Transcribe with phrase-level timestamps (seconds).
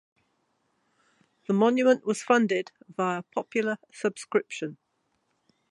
[1.45, 4.77] The monument was funded via popular subscription.